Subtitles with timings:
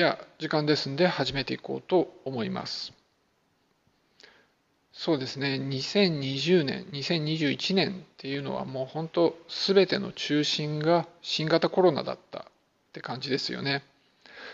[0.00, 2.94] じゃあ時間ですんで始めていこうと思います。
[4.94, 5.60] そうですね。
[5.62, 9.36] 2020年2021年っていうのはもう本当
[9.66, 12.44] 全ての中心が新型コロナだったっ
[12.94, 13.82] て感じですよね。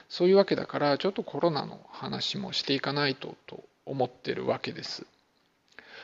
[0.08, 5.06] そういうわけだからちょっとコロナの話もしていかないとと思ってるわけです。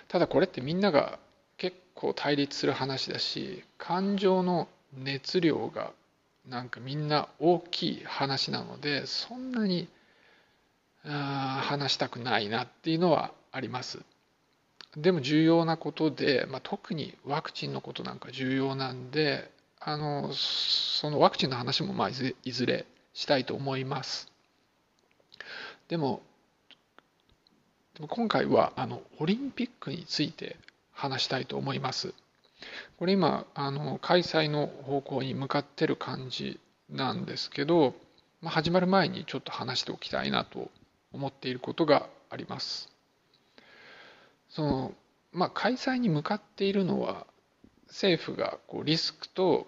[0.06, 1.18] ただこれってみんなが
[1.56, 5.90] 結構対立する話だし感情の熱量が
[6.46, 9.88] なんかみんな大きい話なのでそんなに
[11.05, 14.01] あ話したくないなっていうのはあります。
[14.96, 24.30] でも重要なことで、まあ、特にワクチンのことなんか重要なんであのそのワクチンの話もまあいずれしたいと思います。
[25.88, 26.23] でも
[27.95, 30.56] でも今回はあのオリンピックについて
[30.93, 32.15] 話したいと思います。
[32.98, 37.95] これ今あの開催の方向に向かってる感じなんですけど、
[38.41, 40.71] まあ、始まる前にちょっと話しておきたいなと
[41.13, 42.88] 思っていることがあります。
[44.49, 44.95] その
[45.32, 47.27] まあ、開催に向かっているのは
[47.88, 49.66] 政府がこうリスクと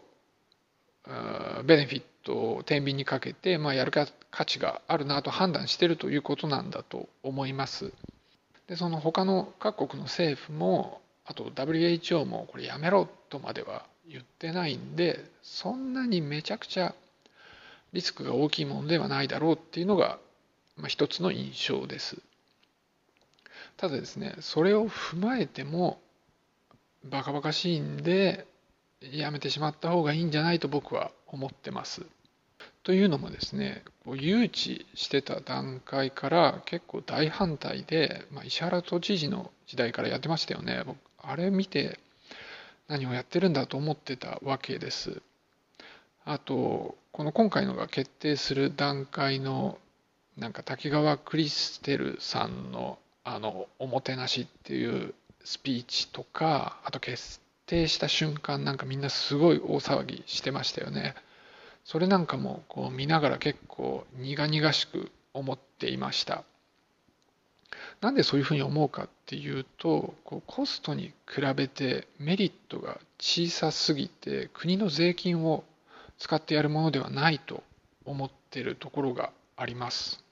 [1.65, 7.93] ベネフィットを天秤にかけて、まあ、やる価値があるなと判断しているということなんだと思います。
[8.67, 16.95] でその他の各国の政府もあと WHO もこれやめろとまでは言ってないんでそんなにめちゃくちゃ
[17.93, 20.19] リスクが大きいものではないだろうっていうのが、
[20.77, 22.19] まあ、一つの印象です。
[23.77, 25.99] ただですねそれを踏まえても
[27.05, 28.47] バカバカしいんで
[29.01, 32.03] やめてしまった方がいいんじゃないと僕は思ってます。
[32.83, 41.99] というのもですね誘致してた段階から結構大反対で、まあ、石原都知事の時代からやってましたよね僕あれ見て
[42.89, 45.23] 何をやってるんだと思ってたわけです。
[46.25, 49.79] あとこの今回のが決定する段階の
[50.37, 55.15] なんか滝川クリステルさんのあのおもてなしっていう
[55.45, 61.15] スピーチとかあと決定した瞬間なんかみんなすごい大騒ぎしてましたよね。
[61.85, 66.45] それなんかもこう見ながら結構苦々しく思っていました。
[68.05, 75.65] なんでそういうふうに思うかっていうとこうコストに比べてメリットが小さすぎて国の税金を
[76.19, 77.63] 使ってやるものではないと
[78.05, 80.23] 思っているところがあります。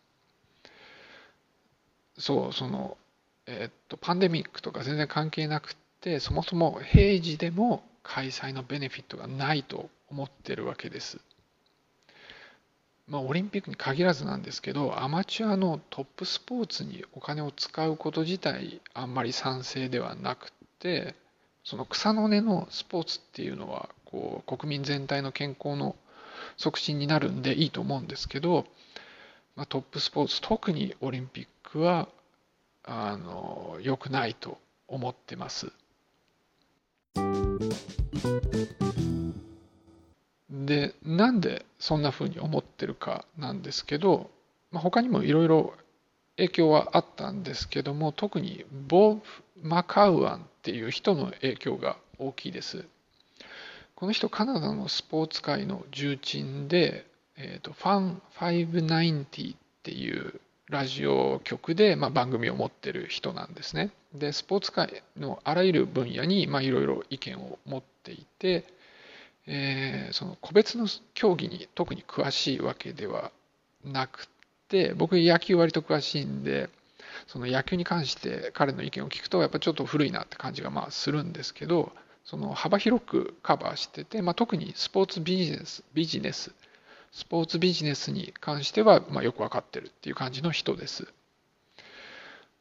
[2.19, 2.99] そうその
[3.47, 11.21] えー、っとパンデミックとか全然関係なくてそもそも平時でも開催のベネフィットがないと思ってるわけです。
[13.09, 21.15] まあ、オリンピックに限らずなんですけどアマチュアのトップスポーツにお金を使うこと自体あんまり賛成ではなくて
[21.65, 25.97] その草の根のスポーツっていうのはこう国民全体の健康の
[26.57, 28.67] 促進になるんでいいと思うんですけど、
[29.57, 32.09] まあ、トップスポーツ特にオリンピックは
[32.85, 34.59] あの良くないと
[34.89, 35.73] 思ってます。
[40.67, 44.31] でなんでそんなふうに思ってるかなんですけど、
[44.71, 45.75] まあ、他にもいろいろ
[46.37, 49.23] 影響はあったんですけども特にボブ・
[49.63, 52.85] マカウアンっていう人の影響が大きいです。
[53.95, 57.07] この人カナダのスポーツ界の重鎮で、
[57.37, 63.91] えーと、ファン590っていうラジオ局で、まあ、番組を持ってる人なんですね。
[64.15, 68.65] でスポーツ界のあらゆる分野にいろいろ意見を持っていて
[69.47, 73.33] えー、その個別の競技に特に詳しいわけでは
[73.85, 74.29] なく
[74.69, 76.71] て僕野球割と詳しいんで
[77.27, 81.93] その野球に関して彼の意見を聞くとやっぱちょっと古いなって感じがまあするんですけど
[82.25, 86.53] その幅広くカバーしてて、まあ、特にスポーツビジネスビジネス
[87.11, 91.07] スポーツビジネスに関してはまあよく分かってるっていう感じの人です。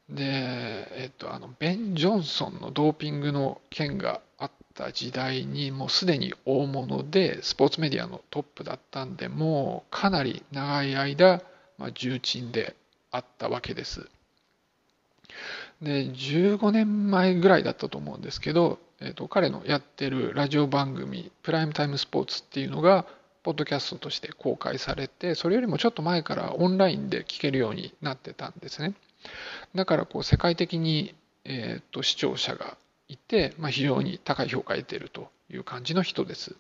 [0.10, 11.44] で、えっと、あのベン・ジョンソンのドーピングの件があった時代にもうすでに大物でスポーツメディアのトップだったんでもうかなり長い間、
[11.78, 12.76] まあ、重鎮で
[13.12, 14.10] あったわけです。
[15.82, 23.06] で15年前ぐらいだったと思うんですけど、えっと、彼のやってるラジオ番組「プライムタイムスポーツ」っていうのが
[23.44, 28.94] ポッドキャストとして公開されてそれよりもちょっと前からオンラインで聞けるようになってたんですね。
[29.74, 32.78] だからこう世界的に、えー、と視聴者が
[33.12, 36.56] いて、まあ、非常に高い評価を得ているという感じの人です。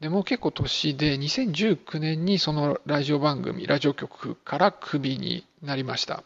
[0.00, 6.24] でも結構年で2019年にそのラジオ番組ラジオ局からクビになりました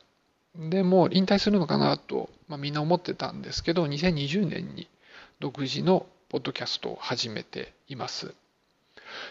[0.55, 4.89] でもう引退するのかなと、まあ、みんな思ってたんですけど2020年に
[5.41, 8.35] 独自のポッドキャストを始めています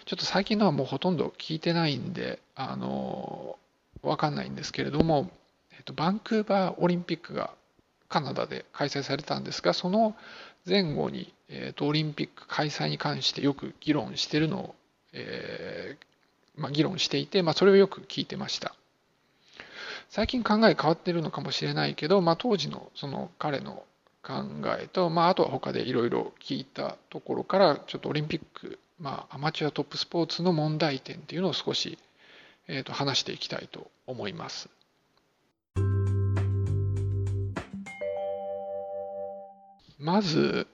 [0.05, 3.57] ちょっと最近のはもうほとんど聞いてないんで、あの、
[4.01, 5.31] わかんないんですけれども、
[5.71, 7.51] えっと、バンクーバーオリンピックが
[8.09, 10.15] カナダで開催されたんですが、その
[10.67, 14.75] 前後に、えっと、オリンピック開催に関してよく議論してるのを、
[15.13, 18.75] えー、まあ、議論していて、まあ、それをよく聞いてました。
[20.09, 23.83] 最近考え変わってるのかもしれないけど、まあ、当時のその彼の
[24.23, 24.33] 考
[24.79, 31.97] えと、まあ、あとは他でいろいろ聞いたところからちょっとオリンピック、まあ、アマチュアトップスポーツの問題点っていうのを少し、
[32.67, 34.69] えー、と話していきたいと思います。
[40.05, 40.67] まず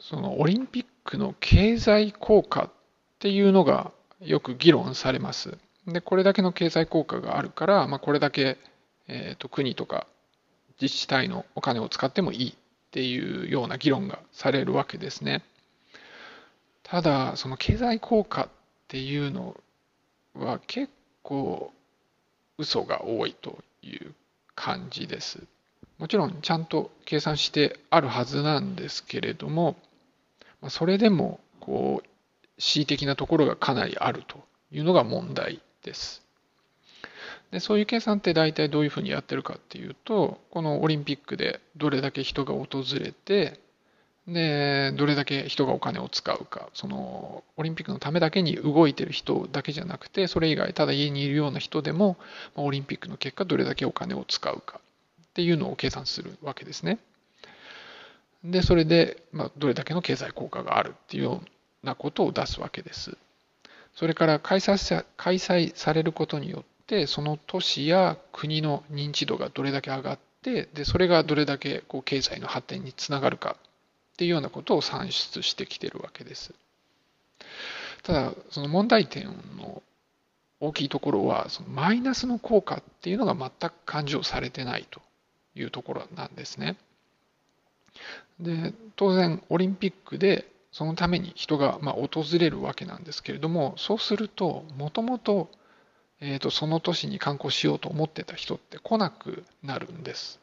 [0.00, 2.70] そのオリンピックの経済効果っ
[3.18, 3.92] ていうのが
[4.22, 5.58] よく議論されます。
[5.86, 8.56] でこれだけの経済効果があるから、まあ、これだけ、
[9.06, 10.06] えー、と国とか
[10.80, 12.54] 自治体のお金を使ってもいいっ
[12.90, 15.42] ていうような議論がされるわけですね。
[16.84, 18.48] ただその経済効果っ
[18.88, 19.60] ていうの
[20.34, 20.90] は結
[21.22, 21.70] 構
[22.56, 24.14] 嘘が多いという
[24.54, 25.42] 感じです。
[25.98, 29.76] もちろんちゃんと計算してあるはずなんですけれども
[30.68, 32.08] それでもこう
[32.58, 34.38] 恣意的なところがかなりあると
[34.70, 36.22] いうのが問題です。
[37.50, 43.58] でそういう計算って大体どういうふうにやってるかっていうとこのオリンピックでどれだけ人が訪れて
[44.26, 52.18] でどれだけ人がお金を使うかそのオリンピックのためだけに動いてる人だけじゃなくてそれ以外ただ家にいるような人でも
[52.54, 54.80] オリンピックの結果どれだけお金を使うか
[55.30, 56.98] っていうのを計算するわけですね。
[58.44, 63.16] でそれで、まあ、どれだけの経済効果があるっていうようなことを出すわけです。
[63.94, 76.54] それから開催開催されることによってその都市や国の認知度がどれだけ上がってでそれがどれだけこう経済の発展につながるかっていうようなことを算出してきてるわけです。
[78.04, 79.26] ただその問題点
[79.56, 79.82] の
[80.60, 85.00] 大きいところはそのマイナスの効果っていうのが全く勘定されてないと
[85.60, 86.76] いうところなんですね。
[88.40, 95.48] で当然オリンピックでそのために人がま訪れるわけなんですけれどもそうするともともと
[96.50, 100.40] その都市に観光しようと思ってた人って来なくなるんです。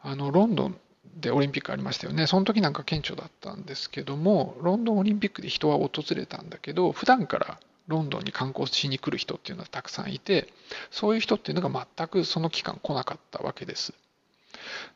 [0.00, 0.80] あのロンドン
[1.16, 7.58] でオリンピックありましたよねその時なんか顕著だったんですけどもロンドンオリンピックで人は訪れたんだけど普段から
[7.88, 10.48] ロンドンに観光しに来る人っていうのはたくさんいて
[10.90, 13.94] そういう人っていうのが全くその期間来なかったわけです。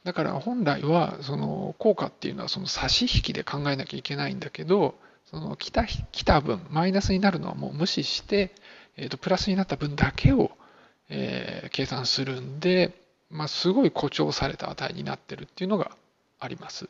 [0.05, 4.95] だから本来はその効果っていうのはその差し引きで考えなきゃいけないんだけど
[5.31, 8.53] その来た来た分マイナスになるのはもう無視して、
[8.97, 10.51] えー、とプラスになった分だけを、
[11.09, 12.93] えー、計算するんで、
[13.31, 15.93] まあ、すごい誇張された値になってるっていうのが
[16.39, 16.89] あります。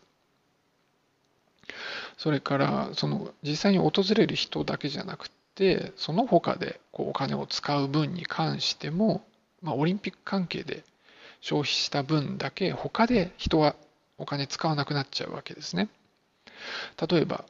[2.18, 9.24] それからその実際に訪れる人だけじゃなくてその他でこうお金を使う分に関しても、
[9.60, 10.84] まあ、オリンピック関係で
[11.40, 13.74] 消費した分だけ他で人は
[14.18, 15.88] お金使わなくなっちゃうわけですね。
[17.10, 17.44] 例えば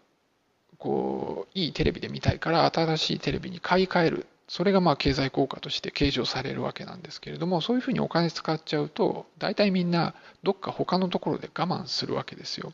[0.78, 12.72] こういいテレビで見たいから新しいテレビに買い替えるそれがまあ経済効果として計上されるわけなんですけれどもそういうふうにお金使っちゃうと大体みんなどっか他のところで我慢するわけですよ。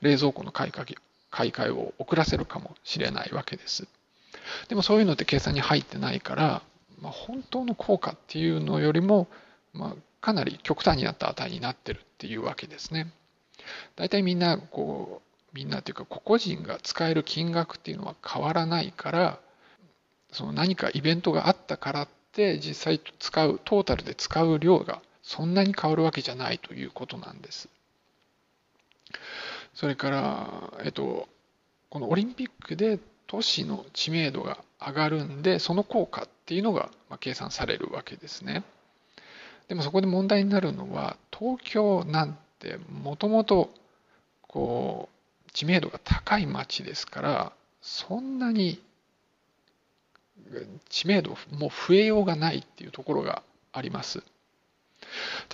[0.00, 3.88] 冷蔵庫の買い替えを遅らせるかもしれないわけです。
[4.68, 6.62] でもそういうのって計算に入ってないから、
[7.00, 9.28] まあ、本当の効果っていうのよりも、
[9.72, 13.12] まあ、かなり極端になった値になってるっていうわけですね。
[13.96, 19.38] 大体みんなこうみんなというか個々人が使える金額っていうのは変わらないから
[20.32, 27.68] その何かイベントがあったからって実際使うトータルで使う量がそんなに変わるわけじゃないということなんです。
[29.74, 31.28] それから、えっと、
[31.94, 32.98] このオリンピックで
[33.28, 38.64] 都市の知名度が上がるんでその効果っていうのが計算されるわけですね。
[39.68, 43.70] でもそこで問題になるのは東京なんてもともと
[44.42, 45.08] こ
[45.46, 48.82] う知名度が高い町ですからそんなに
[50.88, 54.20] 知名度も増えようがないっていうところがあります。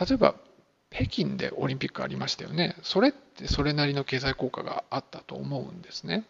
[0.01, 0.35] 例えば
[0.91, 2.77] 北京でオリンピックありましたよね。
[2.83, 6.25] それってそれなりの経済効果があったと思うんですね。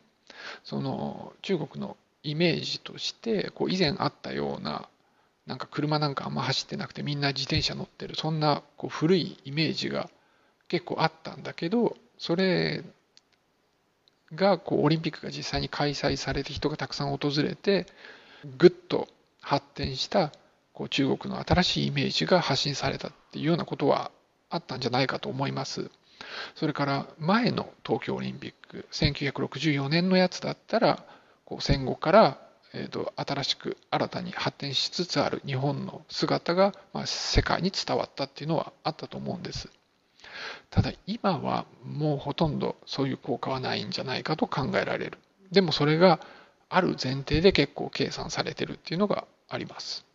[0.64, 4.88] その中国のイメージとしてこう以前あったような
[5.47, 10.11] なんか車なんかあんま走ってなくてみんな自転車乗ってるそんなこう古いイメージが
[10.69, 12.85] 結構あったんだけどそれ
[14.35, 17.87] がこうオリンピックが実際に開催されて人がたくさん訪れて
[18.59, 19.09] ぐっと
[19.40, 20.33] 発展した
[20.73, 24.11] こう中国の新しいイメージが発信されたっていうようなことは
[24.50, 25.90] あったんじゃないかと思います。
[26.54, 31.04] それから前の東京オリンピック1964年のやつだったら
[31.45, 32.38] こう戦後から、
[32.75, 39.71] えーと、新しく新たに発展しつつある日本の姿が、まあ、世界に伝わったっていうのはあったと思うんです。
[40.71, 45.19] ただ今はもうほとんどそういう効果はないんじゃないかと考えられる。
[45.50, 46.21] でもそれが
[46.69, 50.07] ある前提で結構計算されてるっていうのがあります。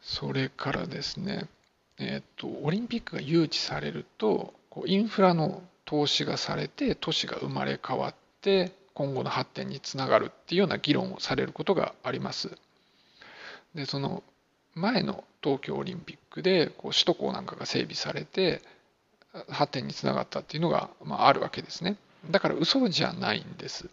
[0.00, 1.46] それからですね、
[2.00, 12.56] えっ、と、オリンピックが誘致されると、こうインフラの投資がされて、都市が生まれ変わって、今後の発展につながるっていうような議論をされることがあります。
[13.74, 14.22] で、その
[14.74, 18.62] 前の東京オリンピックでこう首都高なんかが整備されて
[19.48, 21.96] 発展につながったっていうのが、まあ、あるわけですね
[22.30, 23.88] だから嘘じゃないんです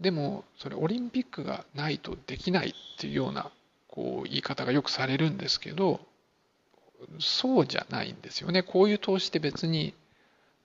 [0.00, 3.50] でもそれオリンピックがないとできないっていうような
[3.88, 6.00] こう言い方がよくされるんですけど
[7.20, 9.94] そうじゃないんですよねこういう投資って別に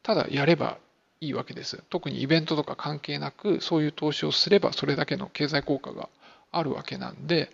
[0.04, 0.78] ただやれば
[1.22, 6.10] いいわけです特にイベントとか関係なくそういう投資をすればそれだけの経済効果が
[6.52, 7.52] あるわけなんで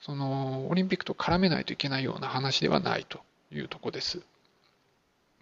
[0.00, 4.20] そのオリンピックと絡めないといけないような話ではないというとこです。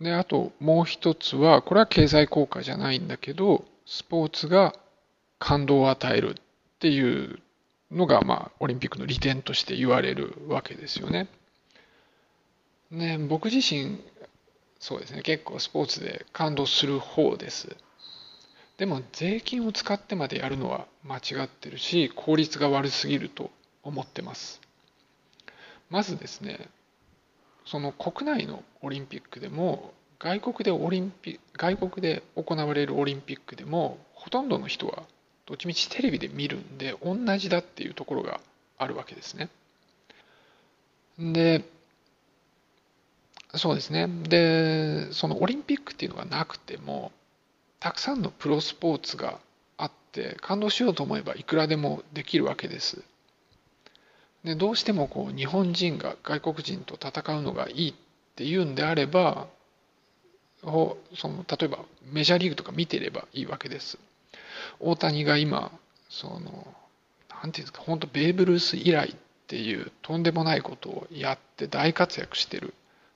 [0.00, 4.74] であともう一つはこれは経済効果じゃないんだけどスポーツが
[5.38, 6.34] 感動を与えるっ
[6.78, 7.38] ていう
[7.90, 11.28] のが、まあ、オリンピックの利点として言われるわけですよね。
[12.90, 13.98] ね僕自身
[14.78, 17.76] そうですね結構スポーツで感動する方です。
[18.76, 23.50] でも税金を使ってまでやるのは間違ってるし効率が悪すぎると
[23.82, 24.60] 思ってます。
[25.90, 26.68] まずですね、
[27.64, 35.04] その国内のオリンピックでも、外国でオリンピ外国で行われるオリンピックでも、ほとんどの人は
[35.46, 38.40] どっちみちテレビで見るんで、同じだっていうところが
[38.78, 39.48] あるわけですね。
[41.18, 41.64] で、
[43.56, 44.08] そうですね。
[44.08, 47.12] で、そのオリンピックっていうのがなくても、
[47.80, 49.38] たくさんのプロスポーツが
[49.76, 53.02] あって、感動しようと思えばいくらでもできるわけです。
[54.44, 57.94] でどうしてもこう日本人が外国人と戦うのがいいっ
[58.36, 59.48] ていうんであれば
[60.62, 61.78] その例えば
[62.12, 63.98] メジャーリーグとか見てればいいわけです。
[64.80, 65.72] 大谷が今
[66.08, 66.74] その
[67.30, 69.14] なんていうんですか本当ベーブ・ルース以来っ
[69.46, 72.72] ていうとんでもないことをやって大活躍してる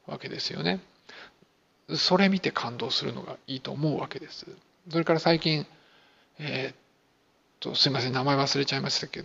[0.08, 0.80] わけですよね。
[1.96, 4.46] それ見て感動するのがいいと思うわけです。
[4.90, 5.66] それから最近、
[6.38, 6.76] えー、っ
[7.60, 9.24] とすいません名前忘れちゃいましたけ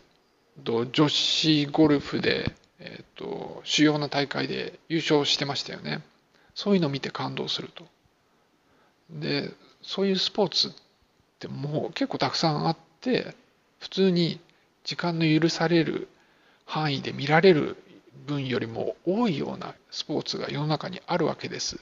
[0.60, 6.04] ど女子ゴルフで、えーと、主要な大会で優勝してましたよね。
[6.56, 7.86] そういうのを見て感動すると。
[9.10, 10.72] で、そういうスポーツっ
[11.40, 13.36] てもう結構たくさんあって、
[13.80, 14.40] 普通に
[14.84, 16.08] 時間の許される
[16.66, 17.78] 範囲で見られる
[18.25, 21.79] 分よりも多いようなスポーツが世の中にあるわけです。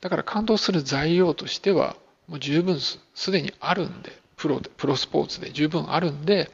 [0.00, 1.96] だから感動する材料としては
[2.28, 6.50] もう十分すでにあるんで、プロで、プロスポーツで十分あるんで、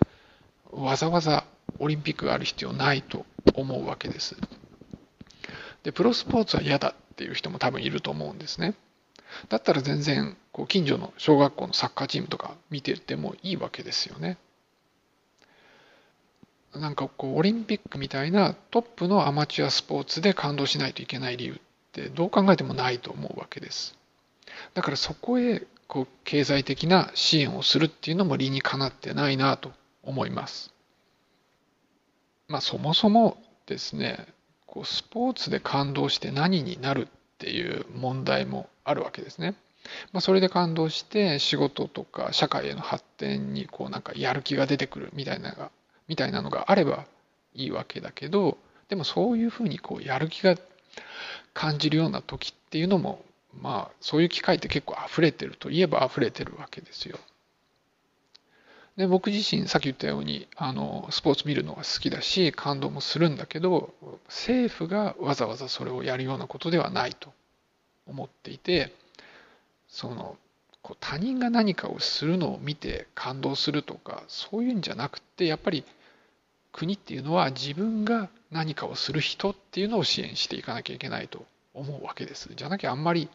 [0.72, 1.44] わざわざ
[1.78, 4.36] オリンピックがある必要ないと思うわけです。
[5.82, 8.74] で、プロスポーツは嫌だっていう人も多分いると思うんですね。
[9.48, 14.38] だったら全然こう近所の小学校のサッカーチームとか見ててもいいわけですよね。
[16.76, 21.56] なんかこうオリンピックみたいなトップのアマチュアスポーツで感動しないといけない理由っ
[21.92, 23.96] てどう考えてもないと思うわけです。
[24.74, 30.72] だからそこへこう経済的な支援をするっていうのも理にかなってないなと思います。
[32.48, 34.26] まあそもそもですね、
[34.66, 39.54] こうスポーツで感動して何になるっていう問題もあるわけですね。
[40.12, 45.70] まあ、それで感動して仕事とか社会への発展にこうなんかやる気が出てくるみたいなのが
[46.08, 47.06] みたいなのがあれば
[47.54, 48.58] いいわけだけど
[48.88, 50.56] でもそういうふうにこうやる気が
[51.54, 53.24] 感じるような時っていうのも
[53.60, 57.18] まあそういう機会って結構溢れてるといえば溢れてるわけですよ。
[58.96, 63.92] で僕自身さっき言ったようにあのスポーツ見るのが好きだし感動もするんだけど
[64.26, 67.30] 政府がわざわざそれをやるようなことではないと
[68.06, 68.94] 思っていて
[69.86, 70.36] その
[70.80, 75.84] こう他人が何かをするのを見て感動するとかそういうんじゃなくてやっぱり
[76.76, 82.50] 国っていうのは自分が何かをする人っていうのを支援していかなきゃいけないと思うわけです。
[82.54, 83.30] じゃなきゃあんまり、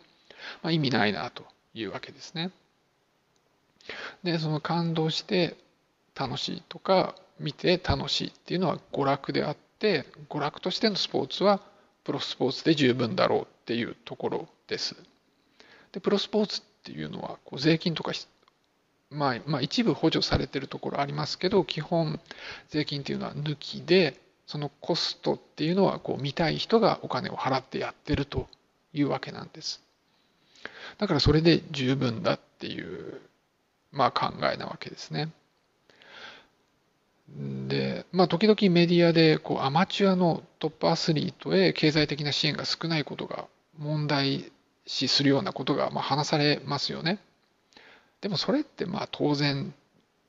[0.62, 1.44] まあ、意味ないなと
[1.74, 2.52] いうわけですね。
[4.24, 5.58] でその感動して
[6.16, 11.62] 楽しいとか見て楽しいっていうのは娯楽であって娯楽としてのスポーツは
[12.04, 14.96] プロスポーツで十分だろうっていうところです。
[15.92, 18.12] でプロスポーツっていうのはこう税金とか
[19.12, 22.20] まあ、まあ一部補助されてるところありますけど基本
[22.70, 28.48] 税金っていうのは抜きでそのコストっていうのはこう見たい人がお金を払ってやってると
[28.94, 29.82] いうわけなんです。
[30.98, 33.22] だからそれで十分だっていう
[33.92, 35.30] まあ、考えなわけですね。
[37.68, 44.52] で、まあ、時々メディアでこうアマチュアのトップアスリートへ経済的な支援が少ないことが問題
[44.86, 47.20] 視するようなことがまあ話されますよね。
[48.22, 49.74] でもそれってまあ当然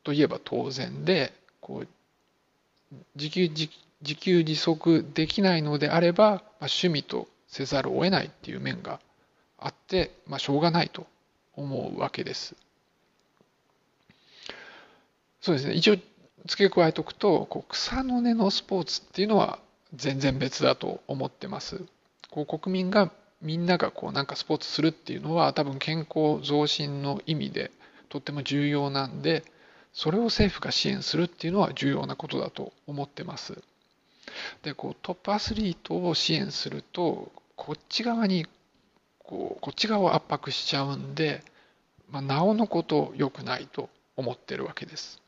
[0.03, 1.89] といえば当然でこう
[3.15, 3.69] 自給自
[4.03, 8.99] 自給自足できないのであれば、まあ、趣味とせざるを得ないっていう面が
[9.59, 11.07] あって、まあ、しょうがないと
[11.55, 12.57] 思うわけです。
[15.41, 15.97] そうですね一応
[16.47, 19.59] 付け加えておくとこう草の根のスポーツっていうのは
[19.95, 21.83] 全然別だと思ってます。
[22.31, 27.71] こう国民がみんながこうなんかスポーツするっていうのは多分健康増進の意味で
[28.13, 29.43] とっても重要なんで
[29.95, 33.63] それを政府が支援するっていうのは重要なことだと思ってます。
[34.63, 38.47] でこうトップアスリートを支援するとこっち側に
[39.19, 41.43] こうこっち側を圧迫しちゃうんで、
[42.11, 45.23] まあ、なおのこと良くないと思ってるわけです。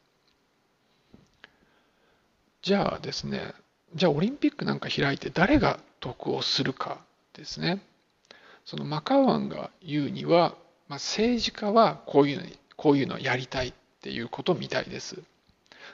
[2.60, 3.54] じゃあですね
[3.94, 6.98] じゃあオリンピックなんか開いて誰が得をするか
[7.32, 7.80] ですね
[8.66, 10.54] そのマカウアンが言うには、
[10.88, 13.72] まあ、政治家はこういうのにこういうのやりたいっ
[14.02, 15.22] ていうことみたいです。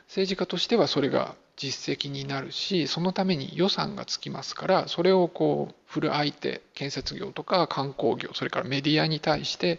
[0.09, 9.79] 政治家としてはそれが実績になるしそのために予算がつきますからそれをこう振る相手建設業とか観光業それからメディアに対して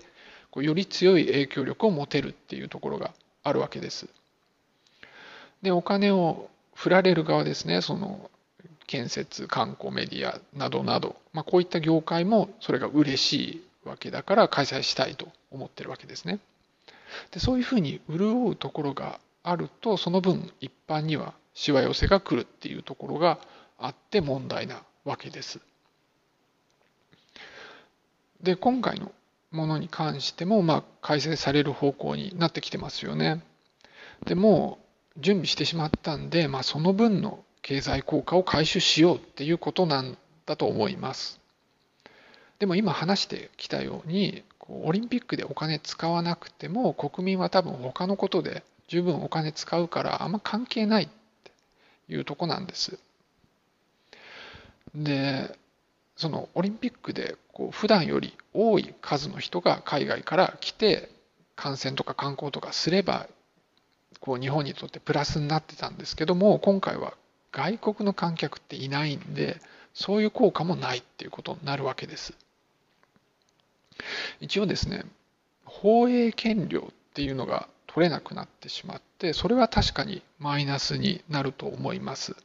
[0.52, 3.12] こうより強い影響力を持てるっていうところが
[3.44, 4.08] あるわけです。
[5.62, 8.32] でお金を振られる側ですねその
[8.88, 16.40] 建設観光メディアなどなど、まあ、こういった業界もそれが嬉しいわけだから開催したいと思ってるわけですね。
[17.32, 23.40] でそういうふうに潤うところがあるとその分一般にはしわ寄せが来るっていうところが
[23.78, 25.60] あって問題なわけです
[28.42, 29.12] で今回の
[29.52, 33.44] ものに関してもまあ改正される方向になってきてますよね
[34.26, 34.80] でも
[35.18, 41.40] 準備してしまったんで、まあ、その分の経済効果を回収しようっていうことなんだと思います。
[42.60, 44.44] でも今話してきたように
[44.84, 51.08] オリンピックでお金使わなくても国民は多分他のことで十分お金使うからあんま関係ないっ
[51.44, 51.52] て
[52.10, 53.00] いうとこなんです。
[54.96, 55.58] で
[56.18, 61.10] そのオリンピックでこう普段より多い数の人が海外から来て
[61.56, 63.28] 観戦とか観光とかすれば
[64.20, 67.14] こう日本にとってプラスになってたんですけども今回は
[67.52, 69.60] 外国の観客っていないんで
[69.94, 72.34] そういう効果もないっていうことになるわけです
[74.40, 75.04] 一応ですね
[75.66, 82.36] 放映権料っていうのが取れなくなってしまってそれは確かにマイナスになると思います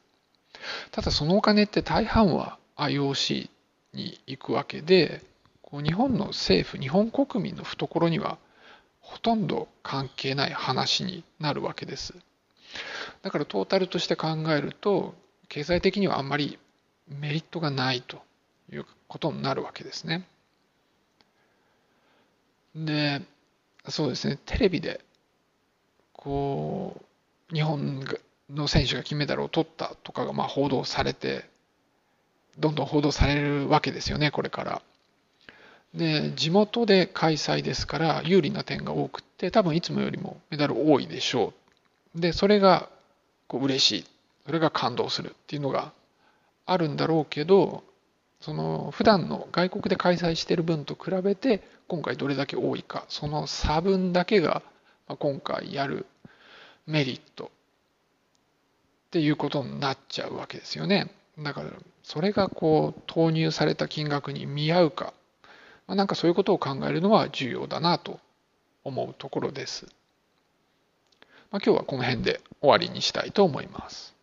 [0.90, 3.48] ただそのお金って大半は IOC
[3.92, 5.22] に行くわけで
[5.62, 8.38] こう日本の政府日本国民の懐には
[9.00, 12.14] ほとんど関係ない話になるわけです。
[13.22, 15.14] だからトータルとして考えると
[15.48, 16.58] 経済的にはあんまり
[17.08, 18.20] メリットがないと
[18.72, 20.26] いうことになるわけですね。
[22.76, 23.22] で
[23.88, 25.00] そうですねテレビで
[26.12, 27.00] こ
[27.50, 28.04] う日本
[28.50, 31.44] の選手が金メダルを取ったとかがまあ報道されて
[32.58, 34.82] どんどん報道されるわけですよねこれから。
[35.94, 41.54] で地元で開催ですから有利な点が多くって多分いつもよりもメダル多いでしょ
[42.14, 42.90] うでそれが
[43.46, 44.04] こう嬉しい
[44.44, 45.92] それが感動するっていうのが
[46.66, 47.82] あるんだろうけど
[48.46, 54.62] その普段の外国で開催している分と比べて今回どれだけ多いかその差分だけが
[55.18, 56.06] 今回やる
[56.86, 57.48] メリットっ
[59.10, 61.10] ていうことになっちゃうわけですよね
[61.42, 61.70] だから
[62.04, 65.12] それがこう投入された金額に見合うか
[65.88, 68.20] ま、なんかそういうことを考えるのは重要だなと
[68.84, 69.86] 思うところです。
[71.50, 74.14] まあ、今日はこの辺で終わりにしたいと思います。